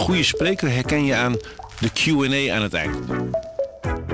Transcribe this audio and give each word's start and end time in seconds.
goede 0.00 0.22
spreker 0.22 0.70
herken 0.70 1.04
je 1.04 1.14
aan 1.14 1.36
de 1.80 1.90
Q&A 1.92 2.54
aan 2.54 2.62
het 2.62 2.74
eind. 2.74 2.96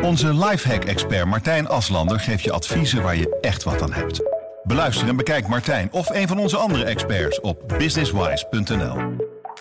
Onze 0.02 0.34
lifehack-expert 0.34 1.26
Martijn 1.26 1.68
Aslander 1.68 2.20
geeft 2.20 2.42
je 2.42 2.52
adviezen 2.52 3.02
waar 3.02 3.16
je 3.16 3.38
echt 3.40 3.62
wat 3.62 3.82
aan 3.82 3.92
hebt. 3.92 4.22
Beluister 4.62 5.08
en 5.08 5.16
bekijk 5.16 5.48
Martijn 5.48 5.92
of 5.92 6.08
een 6.10 6.28
van 6.28 6.38
onze 6.38 6.56
andere 6.56 6.84
experts 6.84 7.40
op 7.40 7.74
businesswise.nl. 7.78 8.96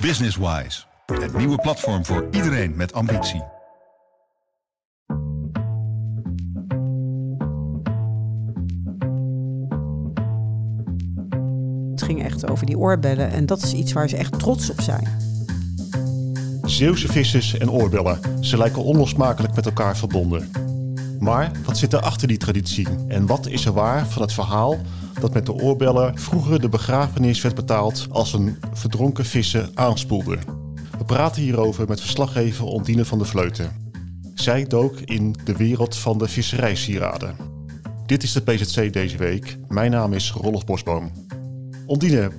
Businesswise, 0.01 0.83
het 1.05 1.37
nieuwe 1.37 1.57
platform 1.57 2.05
voor 2.05 2.27
iedereen 2.31 2.75
met 2.75 2.93
ambitie. 2.93 3.43
Het 11.91 12.03
ging 12.03 12.23
echt 12.23 12.49
over 12.49 12.65
die 12.65 12.77
oorbellen 12.77 13.31
en 13.31 13.45
dat 13.45 13.63
is 13.63 13.73
iets 13.73 13.93
waar 13.93 14.09
ze 14.09 14.17
echt 14.17 14.39
trots 14.39 14.69
op 14.69 14.81
zijn. 14.81 15.34
Zeeuwse 16.75 17.07
vissers 17.07 17.57
en 17.57 17.71
oorbellen. 17.71 18.19
Ze 18.39 18.57
lijken 18.57 18.83
onlosmakelijk 18.83 19.55
met 19.55 19.65
elkaar 19.65 19.97
verbonden. 19.97 20.51
Maar 21.19 21.51
wat 21.65 21.77
zit 21.77 21.93
er 21.93 21.99
achter 21.99 22.27
die 22.27 22.37
traditie? 22.37 22.87
En 23.07 23.25
wat 23.25 23.47
is 23.47 23.65
er 23.65 23.73
waar 23.73 24.07
van 24.07 24.21
het 24.21 24.33
verhaal 24.33 24.77
dat 25.19 25.33
met 25.33 25.45
de 25.45 25.53
oorbellen 25.53 26.19
vroeger 26.19 26.61
de 26.61 26.69
begrafenis 26.69 27.41
werd 27.41 27.55
betaald 27.55 28.07
als 28.09 28.33
een 28.33 28.57
verdronken 28.73 29.25
visser 29.25 29.69
aanspoelde? 29.73 30.37
We 30.97 31.05
praten 31.05 31.41
hierover 31.41 31.87
met 31.87 32.01
verslaggever 32.01 32.65
Ondine 32.65 33.05
van 33.05 33.17
de 33.17 33.25
Vleuten. 33.25 33.91
Zij 34.33 34.63
dook 34.63 34.99
in 34.99 35.35
de 35.43 35.55
wereld 35.55 35.95
van 35.95 36.17
de 36.17 36.27
visserijsieraden. 36.27 37.35
Dit 38.05 38.23
is 38.23 38.31
de 38.31 38.41
PZC 38.41 38.93
deze 38.93 39.17
week. 39.17 39.57
Mijn 39.67 39.91
naam 39.91 40.13
is 40.13 40.31
Rolf 40.31 40.65
Bosboom. 40.65 41.11
Ondine, 41.85 42.31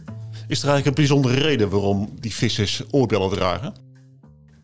is 0.49 0.63
er 0.63 0.69
eigenlijk 0.69 0.87
een 0.87 1.05
bijzondere 1.05 1.41
reden 1.41 1.71
waarom 1.71 2.11
die 2.21 2.35
vissers 2.35 2.83
oorbellen 2.91 3.31
dragen? 3.31 3.86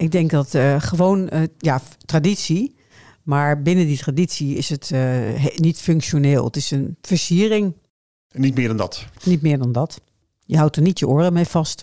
Ik 0.03 0.11
denk 0.11 0.31
dat 0.31 0.55
uh, 0.55 0.81
gewoon, 0.81 1.29
uh, 1.33 1.43
ja, 1.59 1.81
traditie. 2.05 2.75
Maar 3.23 3.63
binnen 3.63 3.87
die 3.87 3.99
traditie 3.99 4.57
is 4.57 4.69
het 4.69 4.91
uh, 4.95 5.47
niet 5.57 5.79
functioneel. 5.79 6.45
Het 6.45 6.57
is 6.57 6.71
een 6.71 6.97
versiering. 7.01 7.75
Niet 8.33 8.55
meer 8.55 8.69
dan 8.69 8.77
dat? 8.77 9.07
Niet 9.25 9.43
meer 9.43 9.59
dan 9.59 9.73
dat. 9.73 10.01
Je 10.45 10.57
houdt 10.57 10.77
er 10.77 10.83
niet 10.83 10.99
je 10.99 11.09
oren 11.09 11.33
mee 11.33 11.45
vast. 11.45 11.83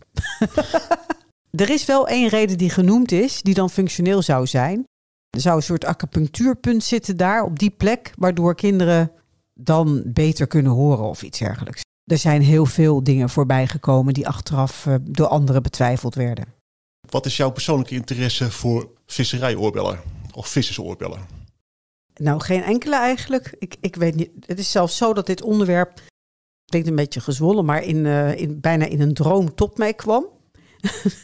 er 1.63 1.69
is 1.69 1.85
wel 1.85 2.07
één 2.07 2.27
reden 2.27 2.57
die 2.57 2.69
genoemd 2.69 3.11
is, 3.11 3.41
die 3.41 3.53
dan 3.53 3.69
functioneel 3.69 4.21
zou 4.21 4.47
zijn. 4.47 4.83
Er 5.29 5.41
zou 5.41 5.55
een 5.55 5.63
soort 5.63 5.85
acupunctuurpunt 5.85 6.83
zitten 6.83 7.17
daar 7.17 7.43
op 7.43 7.59
die 7.59 7.71
plek, 7.71 8.11
waardoor 8.17 8.55
kinderen 8.55 9.11
dan 9.53 10.01
beter 10.05 10.47
kunnen 10.47 10.71
horen 10.71 11.05
of 11.05 11.23
iets 11.23 11.39
dergelijks. 11.39 11.81
Er 12.03 12.17
zijn 12.17 12.41
heel 12.41 12.65
veel 12.65 13.03
dingen 13.03 13.29
voorbij 13.29 13.67
gekomen 13.67 14.13
die 14.13 14.27
achteraf 14.27 14.87
door 15.01 15.27
anderen 15.27 15.63
betwijfeld 15.63 16.15
werden. 16.15 16.58
Wat 17.01 17.25
is 17.25 17.37
jouw 17.37 17.51
persoonlijke 17.51 17.95
interesse 17.95 18.51
voor 18.51 18.89
visserijoorbellen 19.05 19.99
of 20.33 20.47
vissersoorbellen? 20.47 21.19
Nou, 22.15 22.41
geen 22.41 22.63
enkele 22.63 22.95
eigenlijk. 22.95 23.55
Ik, 23.59 23.75
ik 23.81 23.95
weet 23.95 24.15
niet. 24.15 24.29
Het 24.45 24.59
is 24.59 24.71
zelfs 24.71 24.97
zo 24.97 25.13
dat 25.13 25.25
dit 25.25 25.41
onderwerp 25.41 26.01
klinkt 26.65 26.87
een 26.87 26.95
beetje 26.95 27.19
gezwollen, 27.21 27.65
maar 27.65 27.83
in, 27.83 28.05
uh, 28.05 28.35
in, 28.35 28.59
bijna 28.59 28.85
in 28.85 29.01
een 29.01 29.13
droom 29.13 29.55
tot 29.55 29.77
mij 29.77 29.93
kwam. 29.93 30.27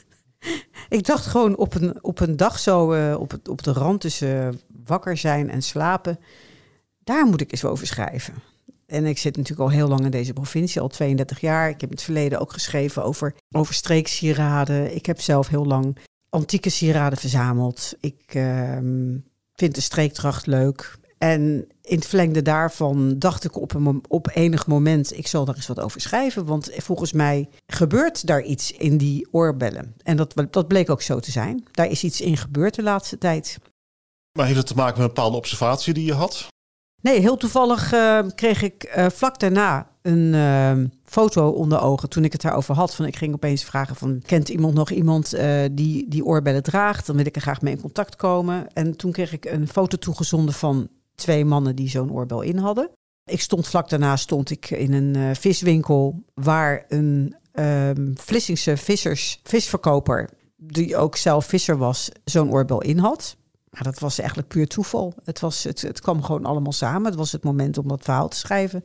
ik 0.90 1.06
dacht 1.06 1.26
gewoon 1.26 1.58
op 1.58 1.74
een, 1.74 2.04
op 2.04 2.20
een 2.20 2.38
dag 2.38 2.60
zo 2.60 2.94
uh, 2.94 3.20
op, 3.20 3.40
op 3.50 3.64
de 3.64 3.72
rand 3.74 4.02
tussen 4.02 4.62
wakker 4.86 5.18
zijn 5.18 5.50
en 5.50 5.62
slapen. 5.62 6.20
Daar 7.04 7.26
moet 7.26 7.42
ik 7.42 7.52
eens 7.52 7.66
over 7.66 7.88
schrijven. 7.88 8.34
En 8.86 9.06
ik 9.06 9.18
zit 9.18 9.38
natuurlijk 9.38 9.70
al 9.70 9.76
heel 9.76 9.88
lang 9.88 10.04
in 10.06 10.12
deze 10.12 10.34
provincie, 10.34 10.82
al 10.82 10.88
32 10.88 11.40
jaar. 11.42 11.70
Ik 11.70 11.82
heb 11.82 11.90
in 11.90 11.96
het 11.96 12.06
verleden 12.06 12.40
ook 12.40 12.54
geschreven 12.54 13.04
over, 13.04 13.36
over 13.52 13.74
streeksieraden. 13.74 14.96
Ik 14.96 15.06
heb 15.06 15.22
zelf 15.22 15.48
heel 15.48 15.66
lang 15.66 15.98
antieke 16.30 16.70
sieraden 16.70 17.18
verzameld. 17.18 17.94
Ik 18.00 18.34
uh, 18.34 18.78
vind 19.54 19.76
de 19.76 19.82
streekdracht 19.82 20.46
leuk. 20.46 20.98
En 21.18 21.68
in 21.82 21.96
het 21.96 22.06
verlengde 22.06 22.42
daarvan 22.42 23.20
dacht 23.20 23.44
ik 23.44 23.62
op, 23.62 23.74
een, 23.74 24.04
op 24.08 24.30
enig 24.34 24.68
moment, 24.68 25.18
ik 25.18 25.28
zal 25.28 25.46
daar 25.46 25.56
eens 25.56 25.68
wat 25.68 25.80
over 25.80 26.02
schrijven. 26.02 26.46
Want 26.46 26.70
volgens 26.78 27.14
mij 27.14 27.50
gebeurt 27.68 28.28
daar 28.28 28.42
iets 28.42 28.72
in 28.72 28.98
die 28.98 29.28
oorbellen. 29.32 29.96
En 30.04 30.18
dat, 30.18 30.34
dat 30.50 30.68
bleek 30.68 30.90
ook 30.90 31.02
zo 31.02 31.20
te 31.20 31.32
zijn. 31.32 31.64
Daar 31.72 31.90
is 31.90 32.04
iets 32.04 32.22
in 32.22 32.38
gebeurd 32.38 32.76
de 32.76 32.84
laatste 32.84 33.18
tijd. 33.18 33.58
Maar 34.32 34.46
heeft 34.46 34.58
het 34.58 34.68
te 34.68 34.76
maken 34.76 34.98
met 34.98 35.02
een 35.02 35.14
bepaalde 35.14 35.38
observatie 35.38 35.94
die 35.94 36.06
je 36.06 36.14
had? 36.14 36.48
Nee, 37.06 37.20
heel 37.20 37.38
toevallig 37.38 37.94
uh, 37.94 38.20
kreeg 38.36 38.62
ik 38.62 38.94
uh, 38.98 39.06
vlak 39.10 39.40
daarna 39.40 39.88
een 40.02 40.34
uh, 40.34 40.88
foto 41.04 41.50
onder 41.50 41.82
ogen 41.82 42.10
toen 42.10 42.24
ik 42.24 42.32
het 42.32 42.42
daarover 42.42 42.76
had. 42.76 42.96
Van, 42.96 43.06
ik 43.06 43.16
ging 43.16 43.34
opeens 43.34 43.64
vragen 43.64 43.96
van, 43.96 44.22
kent 44.26 44.50
iemand 44.50 44.74
nog 44.74 44.92
iemand 44.92 45.36
die 45.72 46.10
die 46.10 46.26
oorbellen 46.26 46.64
draagt? 46.64 47.06
Dan 47.06 47.16
wil 47.16 47.26
ik 47.26 47.36
er 47.36 47.42
graag 47.42 47.62
mee 47.62 47.74
in 47.74 47.82
contact 47.82 48.16
komen. 48.16 48.68
En 48.74 48.98
toen 48.98 49.12
kreeg 49.12 49.34
ik 49.34 49.46
een 49.46 49.68
foto 49.68 49.98
toegezonden 49.98 50.54
van 50.54 50.88
twee 51.16 51.46
mannen 51.46 51.76
die 51.76 51.90
zo'n 51.90 52.12
oorbel 52.12 52.42
in 52.42 52.58
hadden. 52.58 52.90
Ik 53.24 53.42
stond 53.42 53.68
vlak 53.68 53.90
daarna 53.90 54.16
stond 54.16 54.50
ik 54.50 54.70
in 54.70 54.94
een 54.94 55.36
viswinkel 55.36 56.24
waar 56.34 56.86
een 56.88 57.36
um, 57.54 58.14
Vlissingse 58.18 58.78
vissers, 58.78 59.40
visverkoper, 59.44 60.30
die 60.56 60.98
ook 60.98 61.16
zelf 61.16 61.46
visser 61.46 61.78
was, 61.78 62.10
zo'n 62.24 62.52
oorbel 62.52 62.82
in 62.82 62.98
had. 62.98 63.36
Maar 63.76 63.84
dat 63.84 64.00
was 64.00 64.20
eigenlijk 64.20 64.48
puur 64.48 64.68
toeval. 64.68 65.14
Het, 65.24 65.40
was, 65.40 65.64
het, 65.64 65.82
het 65.82 66.02
kwam 66.02 66.24
gewoon 66.24 66.46
allemaal 66.46 66.72
samen. 66.72 67.06
Het 67.06 67.16
was 67.16 67.32
het 67.32 67.44
moment 67.44 67.78
om 67.78 67.88
dat 67.88 68.04
verhaal 68.04 68.28
te 68.28 68.38
schrijven. 68.38 68.84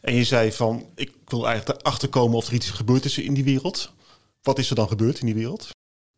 En 0.00 0.14
je 0.14 0.24
zei 0.24 0.52
van, 0.52 0.86
ik 0.94 1.14
wil 1.24 1.46
eigenlijk 1.46 1.80
erachter 1.80 2.08
komen 2.08 2.36
of 2.36 2.46
er 2.46 2.54
iets 2.54 2.70
gebeurd 2.70 3.04
is 3.04 3.18
in 3.18 3.34
die 3.34 3.44
wereld. 3.44 3.92
Wat 4.42 4.58
is 4.58 4.70
er 4.70 4.76
dan 4.76 4.88
gebeurd 4.88 5.18
in 5.18 5.26
die 5.26 5.34
wereld? 5.34 5.68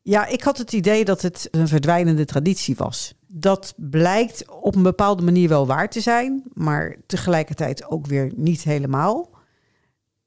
Ja, 0.03 0.27
ik 0.27 0.43
had 0.43 0.59
het 0.59 0.73
idee 0.73 1.05
dat 1.05 1.23
het 1.23 1.49
een 1.51 1.69
verdwijnende 1.69 2.25
traditie 2.25 2.77
was. 2.77 3.15
Dat 3.27 3.75
blijkt 3.77 4.49
op 4.49 4.75
een 4.75 4.83
bepaalde 4.83 5.23
manier 5.23 5.49
wel 5.49 5.67
waar 5.67 5.91
te 5.91 6.01
zijn, 6.01 6.43
maar 6.53 6.97
tegelijkertijd 7.07 7.85
ook 7.91 8.07
weer 8.07 8.33
niet 8.37 8.63
helemaal. 8.63 9.31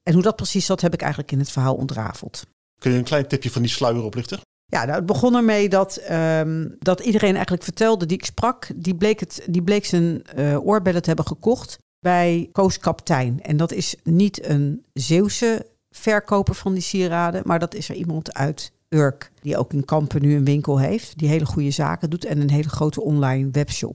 En 0.02 0.12
hoe 0.12 0.22
dat 0.22 0.36
precies 0.36 0.66
zat, 0.66 0.80
heb 0.80 0.94
ik 0.94 1.00
eigenlijk 1.00 1.32
in 1.32 1.38
het 1.38 1.50
verhaal 1.50 1.74
ontrafeld. 1.74 2.46
Kun 2.78 2.92
je 2.92 2.98
een 2.98 3.04
klein 3.04 3.26
tipje 3.26 3.50
van 3.50 3.62
die 3.62 3.70
sluier 3.70 4.02
oplichten? 4.02 4.40
Ja, 4.72 4.84
nou, 4.84 4.96
het 4.96 5.06
begon 5.06 5.34
ermee 5.34 5.68
dat, 5.68 6.00
um, 6.10 6.76
dat 6.78 7.00
iedereen 7.00 7.32
eigenlijk 7.32 7.62
vertelde 7.62 8.06
die 8.06 8.16
ik 8.16 8.24
sprak, 8.24 8.68
die 8.76 8.94
bleek, 8.94 9.20
het, 9.20 9.46
die 9.50 9.62
bleek 9.62 9.84
zijn 9.84 10.22
uh, 10.38 10.66
oorbellen 10.66 11.02
te 11.02 11.08
hebben 11.08 11.26
gekocht 11.26 11.78
bij 12.00 12.48
Koos 12.52 12.78
Kaptein. 12.78 13.42
En 13.42 13.56
dat 13.56 13.72
is 13.72 13.96
niet 14.02 14.48
een 14.48 14.84
Zeeuwse 14.92 15.66
verkoper 15.90 16.54
van 16.54 16.72
die 16.72 16.82
sieraden, 16.82 17.42
maar 17.44 17.58
dat 17.58 17.74
is 17.74 17.88
er 17.88 17.94
iemand 17.94 18.34
uit 18.34 18.72
Urk, 18.88 19.30
die 19.40 19.56
ook 19.56 19.72
in 19.72 19.84
Kampen 19.84 20.22
nu 20.22 20.34
een 20.34 20.44
winkel 20.44 20.78
heeft, 20.78 21.18
die 21.18 21.28
hele 21.28 21.46
goede 21.46 21.70
zaken 21.70 22.10
doet 22.10 22.24
en 22.24 22.40
een 22.40 22.50
hele 22.50 22.68
grote 22.68 23.00
online 23.00 23.48
webshop. 23.50 23.94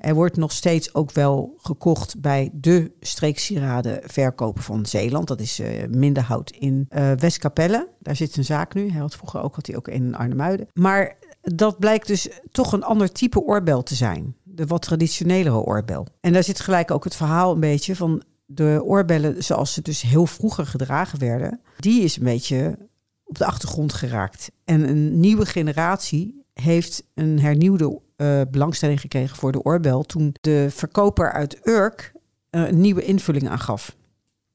Er 0.00 0.14
wordt 0.14 0.36
nog 0.36 0.52
steeds 0.52 0.94
ook 0.94 1.12
wel 1.12 1.54
gekocht 1.56 2.20
bij 2.20 2.50
de 2.52 2.92
streeksieraden 3.00 4.00
verkoper 4.04 4.62
van 4.62 4.86
Zeeland. 4.86 5.28
Dat 5.28 5.40
is 5.40 5.60
uh, 5.60 5.68
Minderhout 5.88 6.50
in 6.50 6.88
uh, 6.90 7.12
Westkapelle. 7.12 7.88
Daar 7.98 8.16
zit 8.16 8.32
zijn 8.32 8.44
zaak 8.44 8.74
nu. 8.74 8.90
Hij 8.90 9.00
had 9.00 9.16
vroeger 9.16 9.42
ook 9.42 9.54
had 9.54 9.66
hij 9.66 9.76
ook 9.76 9.88
in 9.88 10.14
Arnhemuiden. 10.14 10.68
Maar 10.72 11.16
dat 11.40 11.78
blijkt 11.78 12.06
dus 12.06 12.28
toch 12.50 12.72
een 12.72 12.82
ander 12.82 13.12
type 13.12 13.40
oorbel 13.40 13.82
te 13.82 13.94
zijn. 13.94 14.36
De 14.42 14.66
wat 14.66 14.82
traditionelere 14.82 15.56
oorbel. 15.56 16.06
En 16.20 16.32
daar 16.32 16.44
zit 16.44 16.60
gelijk 16.60 16.90
ook 16.90 17.04
het 17.04 17.16
verhaal 17.16 17.52
een 17.52 17.60
beetje 17.60 17.96
van 17.96 18.22
de 18.46 18.80
oorbellen 18.84 19.44
zoals 19.44 19.72
ze 19.72 19.82
dus 19.82 20.02
heel 20.02 20.26
vroeger 20.26 20.66
gedragen 20.66 21.18
werden. 21.18 21.60
Die 21.78 22.02
is 22.02 22.16
een 22.16 22.24
beetje 22.24 22.78
op 23.24 23.38
de 23.38 23.46
achtergrond 23.46 23.92
geraakt. 23.92 24.50
En 24.64 24.88
een 24.88 25.20
nieuwe 25.20 25.46
generatie 25.46 26.44
heeft 26.54 27.04
een 27.14 27.40
hernieuwde 27.40 28.00
uh, 28.20 28.40
belangstelling 28.50 29.00
gekregen 29.00 29.36
voor 29.36 29.52
de 29.52 29.62
oorbel 29.62 30.02
toen 30.02 30.34
de 30.40 30.66
verkoper 30.70 31.32
uit 31.32 31.58
Urk 31.62 32.12
uh, 32.50 32.68
een 32.68 32.80
nieuwe 32.80 33.04
invulling 33.04 33.48
aangaf. 33.48 33.96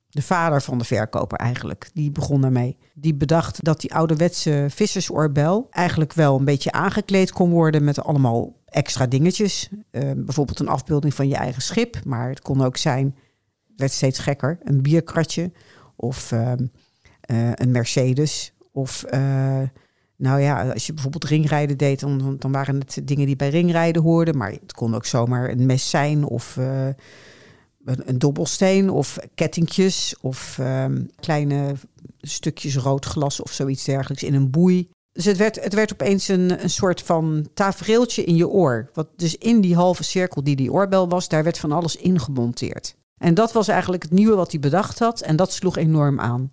De 0.09 0.21
vader 0.21 0.61
van 0.61 0.77
de 0.77 0.83
verkoper 0.83 1.37
eigenlijk, 1.37 1.89
die 1.93 2.11
begon 2.11 2.41
daarmee. 2.41 2.77
Die 2.93 3.15
bedacht 3.15 3.63
dat 3.63 3.81
die 3.81 3.93
ouderwetse 3.93 4.65
vissersoorbel 4.69 5.67
eigenlijk 5.69 6.13
wel 6.13 6.37
een 6.37 6.45
beetje 6.45 6.71
aangekleed 6.71 7.31
kon 7.31 7.49
worden 7.49 7.83
met 7.83 8.03
allemaal 8.03 8.53
extra 8.65 9.07
dingetjes. 9.07 9.69
Uh, 9.91 10.11
bijvoorbeeld 10.15 10.59
een 10.59 10.67
afbeelding 10.67 11.13
van 11.13 11.27
je 11.27 11.35
eigen 11.35 11.61
schip, 11.61 12.05
maar 12.05 12.29
het 12.29 12.41
kon 12.41 12.61
ook 12.61 12.77
zijn, 12.77 13.15
werd 13.75 13.91
steeds 13.91 14.19
gekker, 14.19 14.57
een 14.63 14.81
bierkratje 14.81 15.51
of 15.95 16.31
een 17.21 17.71
Mercedes 17.71 18.53
of 18.71 19.05
nou 20.17 20.41
ja, 20.41 20.71
als 20.71 20.85
je 20.85 20.93
bijvoorbeeld 20.93 21.23
ringrijden 21.23 21.77
deed, 21.77 21.99
dan, 21.99 22.35
dan 22.39 22.51
waren 22.51 22.75
het 22.75 23.01
dingen 23.03 23.25
die 23.25 23.35
bij 23.35 23.49
ringrijden 23.49 24.01
hoorden. 24.01 24.37
Maar 24.37 24.51
het 24.51 24.73
kon 24.73 24.95
ook 24.95 25.05
zomaar 25.05 25.49
een 25.49 25.65
mes 25.65 25.89
zijn 25.89 26.23
of 26.23 26.55
uh, 26.55 26.87
een, 27.85 28.01
een, 28.05 28.19
dobbelsteen 28.19 28.89
of 28.89 29.17
kettingjes 29.35 30.15
of 30.21 30.57
um, 30.61 31.09
kleine 31.15 31.73
stukjes 32.21 32.75
rood 32.75 33.05
glas 33.05 33.41
of 33.41 33.51
zoiets 33.51 33.83
dergelijks 33.83 34.23
in 34.23 34.33
een 34.33 34.49
boei. 34.49 34.89
Dus 35.11 35.25
het 35.25 35.37
werd, 35.37 35.63
het 35.63 35.73
werd 35.73 35.93
opeens 35.93 36.27
een, 36.27 36.63
een 36.63 36.69
soort 36.69 37.01
van 37.01 37.47
tafereeltje 37.53 38.23
in 38.23 38.35
je 38.35 38.47
oor. 38.47 38.89
Wat 38.93 39.07
dus 39.15 39.37
in 39.37 39.61
die 39.61 39.75
halve 39.75 40.03
cirkel 40.03 40.43
die 40.43 40.55
die 40.55 40.71
oorbel 40.71 41.09
was, 41.09 41.27
daar 41.27 41.43
werd 41.43 41.57
van 41.57 41.71
alles 41.71 41.95
ingemonteerd. 41.95 42.95
En 43.17 43.33
dat 43.33 43.51
was 43.51 43.67
eigenlijk 43.67 44.03
het 44.03 44.11
nieuwe 44.11 44.35
wat 44.35 44.51
hij 44.51 44.59
bedacht 44.59 44.99
had 44.99 45.21
en 45.21 45.35
dat 45.35 45.53
sloeg 45.53 45.77
enorm 45.77 46.19
aan. 46.19 46.51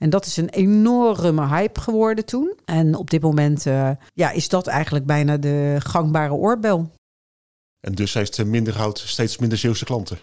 En 0.00 0.10
dat 0.10 0.26
is 0.26 0.36
een 0.36 0.48
enorme 0.48 1.46
hype 1.46 1.80
geworden 1.80 2.24
toen. 2.24 2.54
En 2.64 2.94
op 2.94 3.10
dit 3.10 3.22
moment 3.22 3.66
uh, 3.66 3.90
ja, 4.14 4.30
is 4.30 4.48
dat 4.48 4.66
eigenlijk 4.66 5.06
bijna 5.06 5.36
de 5.36 5.76
gangbare 5.78 6.32
oorbel. 6.32 6.90
En 7.80 7.94
dus 7.94 8.14
heeft 8.14 8.44
Minderhout 8.44 8.98
steeds 8.98 9.38
minder 9.38 9.58
Zeeuwse 9.58 9.84
klanten? 9.84 10.18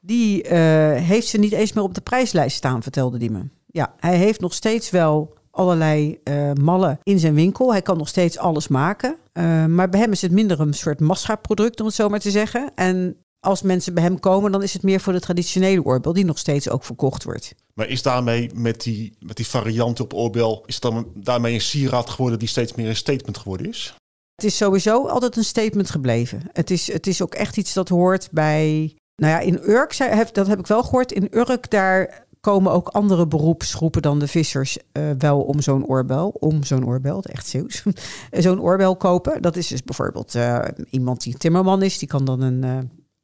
Die 0.00 0.44
uh, 0.44 0.50
heeft 0.94 1.26
ze 1.26 1.38
niet 1.38 1.52
eens 1.52 1.72
meer 1.72 1.84
op 1.84 1.94
de 1.94 2.00
prijslijst 2.00 2.56
staan, 2.56 2.82
vertelde 2.82 3.18
hij 3.18 3.28
me. 3.28 3.42
Ja, 3.66 3.94
hij 3.96 4.16
heeft 4.16 4.40
nog 4.40 4.54
steeds 4.54 4.90
wel 4.90 5.36
allerlei 5.50 6.18
uh, 6.24 6.52
mallen 6.52 6.98
in 7.02 7.18
zijn 7.18 7.34
winkel. 7.34 7.70
Hij 7.70 7.82
kan 7.82 7.96
nog 7.96 8.08
steeds 8.08 8.38
alles 8.38 8.68
maken. 8.68 9.16
Uh, 9.32 9.64
maar 9.64 9.88
bij 9.88 10.00
hem 10.00 10.12
is 10.12 10.22
het 10.22 10.32
minder 10.32 10.60
een 10.60 10.74
soort 10.74 11.00
massaproduct, 11.00 11.80
om 11.80 11.86
het 11.86 11.94
zo 11.94 12.08
maar 12.08 12.20
te 12.20 12.30
zeggen. 12.30 12.70
En 12.74 13.16
als 13.40 13.62
mensen 13.62 13.94
bij 13.94 14.02
hem 14.02 14.20
komen, 14.20 14.52
dan 14.52 14.62
is 14.62 14.72
het 14.72 14.82
meer 14.82 15.00
voor 15.00 15.12
de 15.12 15.20
traditionele 15.20 15.84
oorbel, 15.84 16.12
die 16.12 16.24
nog 16.24 16.38
steeds 16.38 16.70
ook 16.70 16.84
verkocht 16.84 17.24
wordt. 17.24 17.54
Maar 17.78 17.88
is 17.88 18.02
daarmee 18.02 18.50
met 18.54 18.80
die, 18.82 19.12
met 19.18 19.36
die 19.36 19.46
variant 19.46 20.00
op 20.00 20.14
oorbel, 20.14 20.62
is 20.66 20.80
dan 20.80 21.06
daarmee 21.14 21.54
een 21.54 21.60
sieraad 21.60 22.10
geworden 22.10 22.38
die 22.38 22.48
steeds 22.48 22.74
meer 22.74 22.88
een 22.88 22.96
statement 22.96 23.38
geworden 23.38 23.68
is? 23.68 23.94
Het 24.34 24.44
is 24.44 24.56
sowieso 24.56 25.06
altijd 25.06 25.36
een 25.36 25.44
statement 25.44 25.90
gebleven. 25.90 26.42
Het 26.52 26.70
is, 26.70 26.92
het 26.92 27.06
is 27.06 27.22
ook 27.22 27.34
echt 27.34 27.56
iets 27.56 27.72
dat 27.72 27.88
hoort 27.88 28.28
bij. 28.30 28.94
Nou 29.22 29.32
ja, 29.32 29.38
in 29.38 29.60
Urk, 29.62 29.96
dat 30.32 30.46
heb 30.46 30.58
ik 30.58 30.66
wel 30.66 30.82
gehoord. 30.82 31.12
In 31.12 31.28
Urk, 31.30 31.70
daar 31.70 32.26
komen 32.40 32.72
ook 32.72 32.88
andere 32.88 33.26
beroepsgroepen 33.26 34.02
dan 34.02 34.18
de 34.18 34.28
vissers 34.28 34.78
uh, 34.92 35.10
wel 35.18 35.40
om 35.40 35.60
zo'n 35.60 35.86
oorbel, 35.86 36.28
om 36.28 36.64
zo'n 36.64 36.86
oorbel, 36.86 37.22
echt 37.22 37.46
Zeeuws, 37.46 37.82
zo'n 38.30 38.60
oorbel 38.60 38.96
kopen. 38.96 39.42
Dat 39.42 39.56
is 39.56 39.66
dus 39.66 39.82
bijvoorbeeld 39.82 40.34
uh, 40.34 40.64
iemand 40.90 41.22
die 41.22 41.36
timmerman 41.36 41.82
is, 41.82 41.98
die 41.98 42.08
kan 42.08 42.24
dan 42.24 42.40
een, 42.40 42.64
uh, 42.64 42.78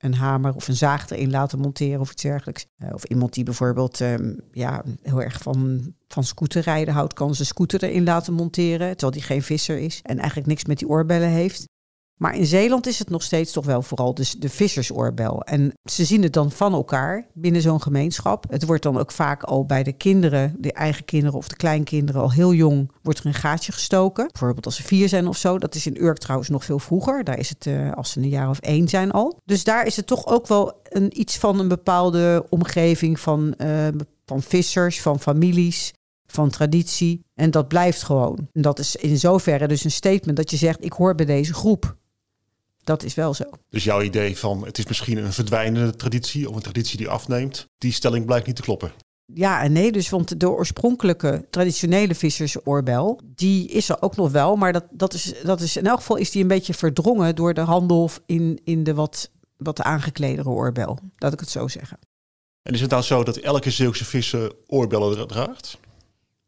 een 0.04 0.14
hamer 0.14 0.54
of 0.54 0.68
een 0.68 0.76
zaag 0.76 1.10
erin 1.10 1.30
laten 1.30 1.58
monteren 1.58 2.00
of 2.00 2.10
iets 2.10 2.22
dergelijks. 2.22 2.66
of 2.92 3.04
iemand 3.04 3.32
die 3.32 3.44
bijvoorbeeld 3.44 4.00
um, 4.00 4.40
ja, 4.52 4.84
heel 5.02 5.22
erg 5.22 5.42
van, 5.42 5.92
van 6.08 6.24
scooterrijden 6.24 6.94
houdt, 6.94 7.12
kan 7.12 7.34
zijn 7.34 7.48
scooter 7.48 7.82
erin 7.82 8.04
laten 8.04 8.32
monteren, 8.32 8.90
terwijl 8.90 9.12
die 9.12 9.22
geen 9.22 9.42
visser 9.42 9.78
is 9.78 10.00
en 10.02 10.18
eigenlijk 10.18 10.48
niks 10.48 10.64
met 10.64 10.78
die 10.78 10.88
oorbellen 10.88 11.28
heeft. 11.28 11.64
Maar 12.16 12.36
in 12.36 12.46
Zeeland 12.46 12.86
is 12.86 12.98
het 12.98 13.10
nog 13.10 13.22
steeds 13.22 13.52
toch 13.52 13.64
wel 13.64 13.82
vooral 13.82 14.14
dus 14.14 14.32
de 14.32 14.48
vissersoorbel. 14.48 15.42
En 15.42 15.72
ze 15.84 16.04
zien 16.04 16.22
het 16.22 16.32
dan 16.32 16.50
van 16.50 16.72
elkaar 16.72 17.26
binnen 17.34 17.62
zo'n 17.62 17.82
gemeenschap. 17.82 18.44
Het 18.48 18.64
wordt 18.64 18.82
dan 18.82 18.98
ook 18.98 19.12
vaak 19.12 19.42
al 19.42 19.66
bij 19.66 19.82
de 19.82 19.92
kinderen, 19.92 20.54
de 20.58 20.72
eigen 20.72 21.04
kinderen 21.04 21.38
of 21.38 21.48
de 21.48 21.56
kleinkinderen, 21.56 22.20
al 22.20 22.32
heel 22.32 22.52
jong, 22.54 22.90
wordt 23.02 23.18
er 23.18 23.26
een 23.26 23.34
gaatje 23.34 23.72
gestoken. 23.72 24.28
Bijvoorbeeld 24.32 24.66
als 24.66 24.76
ze 24.76 24.82
vier 24.82 25.08
zijn 25.08 25.28
of 25.28 25.36
zo. 25.36 25.58
Dat 25.58 25.74
is 25.74 25.86
in 25.86 26.02
Urk 26.02 26.18
trouwens 26.18 26.50
nog 26.50 26.64
veel 26.64 26.78
vroeger. 26.78 27.24
Daar 27.24 27.38
is 27.38 27.48
het 27.48 27.66
uh, 27.66 27.92
als 27.92 28.10
ze 28.10 28.20
een 28.20 28.28
jaar 28.28 28.48
of 28.48 28.58
één 28.58 28.88
zijn 28.88 29.10
al. 29.10 29.38
Dus 29.44 29.64
daar 29.64 29.86
is 29.86 29.96
het 29.96 30.06
toch 30.06 30.26
ook 30.26 30.46
wel 30.46 30.80
een, 30.82 31.20
iets 31.20 31.38
van 31.38 31.58
een 31.58 31.68
bepaalde 31.68 32.46
omgeving 32.50 33.20
van, 33.20 33.54
uh, 33.58 33.86
van 34.24 34.42
vissers, 34.42 35.00
van 35.00 35.20
families 35.20 35.92
van 36.26 36.50
traditie. 36.50 37.24
En 37.34 37.50
dat 37.50 37.68
blijft 37.68 38.02
gewoon. 38.02 38.48
En 38.52 38.62
dat 38.62 38.78
is 38.78 38.96
in 38.96 39.18
zoverre 39.18 39.68
dus 39.68 39.84
een 39.84 39.90
statement 39.90 40.36
dat 40.36 40.50
je 40.50 40.56
zegt: 40.56 40.84
ik 40.84 40.92
hoor 40.92 41.14
bij 41.14 41.26
deze 41.26 41.54
groep. 41.54 41.96
Dat 42.84 43.02
is 43.02 43.14
wel 43.14 43.34
zo. 43.34 43.44
Dus 43.68 43.84
jouw 43.84 44.02
idee 44.02 44.38
van 44.38 44.64
het 44.64 44.78
is 44.78 44.86
misschien 44.86 45.18
een 45.18 45.32
verdwijnende 45.32 45.96
traditie 45.96 46.48
of 46.48 46.56
een 46.56 46.62
traditie 46.62 46.98
die 46.98 47.08
afneemt, 47.08 47.66
die 47.78 47.92
stelling 47.92 48.26
blijkt 48.26 48.46
niet 48.46 48.56
te 48.56 48.62
kloppen. 48.62 48.92
Ja 49.26 49.62
en 49.62 49.72
nee, 49.72 49.92
dus 49.92 50.08
want 50.08 50.40
de 50.40 50.50
oorspronkelijke 50.50 51.46
traditionele 51.50 52.14
vissersoorbel, 52.14 53.20
die 53.24 53.68
is 53.68 53.88
er 53.88 54.02
ook 54.02 54.16
nog 54.16 54.30
wel, 54.30 54.56
maar 54.56 54.72
dat, 54.72 54.84
dat, 54.90 55.14
is, 55.14 55.34
dat 55.42 55.60
is 55.60 55.76
in 55.76 55.86
elk 55.86 55.98
geval 55.98 56.16
is 56.16 56.30
die 56.30 56.42
een 56.42 56.48
beetje 56.48 56.74
verdrongen 56.74 57.34
door 57.34 57.54
de 57.54 57.60
handel 57.60 58.10
in, 58.26 58.60
in 58.64 58.84
de 58.84 58.94
wat, 58.94 59.30
wat 59.56 59.80
aangekledere 59.80 60.48
oorbel, 60.48 60.98
laat 61.16 61.32
ik 61.32 61.40
het 61.40 61.50
zo 61.50 61.68
zeggen. 61.68 61.98
En 62.62 62.74
is 62.74 62.80
het 62.80 62.90
dan 62.90 63.02
zo 63.02 63.22
dat 63.22 63.36
elke 63.36 63.70
Zeeuwse 63.70 64.04
visser 64.04 64.52
oorbellen 64.66 65.28
draagt? 65.28 65.78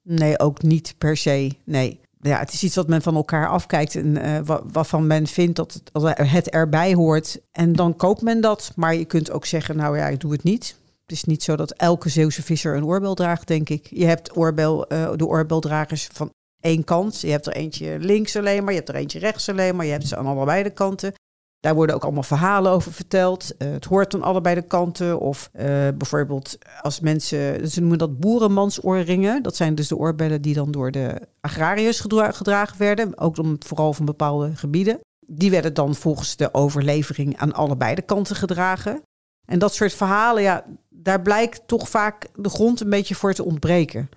Nee, 0.02 0.38
ook 0.38 0.62
niet 0.62 0.94
per 0.98 1.16
se. 1.16 1.50
Nee 1.64 2.00
ja, 2.26 2.38
het 2.38 2.52
is 2.52 2.62
iets 2.62 2.75
wat 2.75 2.88
men 2.88 3.02
van 3.02 3.14
elkaar 3.14 3.49
afkijkt 3.49 3.94
en 3.94 4.19
uh, 4.19 4.38
waarvan 4.73 5.06
men 5.06 5.26
vindt 5.26 5.56
dat 5.56 5.81
het, 5.93 6.50
erbij 6.50 6.94
hoort. 6.94 7.40
En 7.52 7.73
dan 7.73 7.96
koopt 7.96 8.23
men 8.23 8.40
dat. 8.40 8.73
Maar 8.76 8.94
je 8.94 9.05
kunt 9.05 9.31
ook 9.31 9.46
zeggen, 9.46 9.76
nou 9.76 9.99
ja, 9.99 10.08
ik 10.08 10.20
doe 10.20 10.32
het 10.32 10.43
niet. 10.43 10.76
Het 11.02 11.17
is 11.17 11.25
niet 11.25 11.43
zo 11.43 11.56
dat 11.56 11.73
elke 11.73 12.08
Zeeuwse 12.08 12.43
visser 12.43 12.76
een 12.76 12.84
oorbel 12.84 13.14
draagt, 13.14 13.46
denk 13.46 13.69
ik. 13.69 13.87
Je 13.90 14.05
hebt 14.05 14.37
oorbel, 14.37 14.93
uh, 14.93 15.11
de 15.17 15.26
oorbeldragers 15.26 16.08
van 16.12 16.31
één 16.61 16.84
kant. 16.84 17.20
Je 17.20 17.31
hebt 17.31 17.46
er 17.46 17.52
eentje 17.52 17.99
links 17.99 18.37
alleen 18.37 18.64
maar, 18.64 18.73
je 18.73 18.78
hebt 18.78 18.90
er 18.90 18.94
eentje 18.94 19.19
rechts 19.19 19.49
alleen 19.49 19.76
maar. 19.76 19.87
Je 19.87 19.93
hebt 19.93 20.06
ze 20.06 20.17
aan 20.17 20.26
allebei 20.26 20.62
de 20.62 20.70
kanten. 20.70 21.14
Daar 21.60 21.74
worden 21.74 21.94
ook 21.94 22.04
allemaal 22.04 22.22
verhalen 22.22 22.72
over 22.72 22.92
verteld. 22.92 23.54
Uh, 23.58 23.70
het 23.70 23.84
hoort 23.84 24.14
aan 24.14 24.22
allebei 24.22 24.54
de 24.54 24.62
kanten. 24.62 25.20
Of 25.20 25.50
uh, 25.54 25.62
bijvoorbeeld 25.94 26.58
als 26.82 27.00
mensen, 27.00 27.68
ze 27.68 27.80
noemen 27.80 27.98
dat 27.98 28.20
boerenmansoorringen. 28.20 29.42
Dat 29.42 29.56
zijn 29.56 29.74
dus 29.74 29.88
de 29.88 29.96
oorbellen 29.96 30.42
die 30.42 30.54
dan 30.54 30.70
door 30.70 30.90
de 30.90 31.20
agrariërs 31.40 32.00
gedra 32.00 32.30
gedragen 32.30 32.78
werden. 32.78 33.18
Ook 33.18 33.38
om, 33.38 33.56
vooral 33.58 33.92
van 33.92 34.04
bepaalde 34.04 34.56
gebieden. 34.56 35.00
Die 35.26 35.50
werden 35.50 35.74
dan 35.74 35.94
volgens 35.94 36.36
de 36.36 36.54
overlevering 36.54 37.36
aan 37.36 37.52
allebei 37.52 37.94
de 37.94 38.02
kanten 38.02 38.36
gedragen. 38.36 39.02
En 39.46 39.58
dat 39.58 39.74
soort 39.74 39.92
verhalen, 39.92 40.42
ja, 40.42 40.64
daar 40.88 41.22
blijkt 41.22 41.62
toch 41.66 41.88
vaak 41.88 42.28
de 42.34 42.48
grond 42.48 42.80
een 42.80 42.90
beetje 42.90 43.14
voor 43.14 43.32
te 43.32 43.44
ontbreken. 43.44 44.08